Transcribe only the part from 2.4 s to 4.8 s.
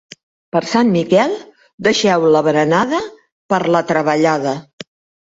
berenada per la treballada.